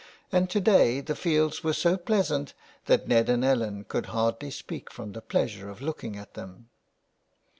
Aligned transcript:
And 0.31 0.49
to 0.49 0.59
day 0.59 0.99
the 0.99 1.15
fields 1.15 1.63
were 1.63 1.73
so 1.75 1.95
pleasant 1.95 2.55
that 2.87 3.07
Ned 3.07 3.29
and 3.29 3.45
Ellen 3.45 3.83
could 3.83 4.07
hardly 4.07 4.49
speak 4.49 4.91
from 4.91 5.11
the 5.11 5.21
pleasure 5.21 5.69
of 5.69 5.79
looking 5.79 6.17
at 6.17 6.33
them. 6.33 6.69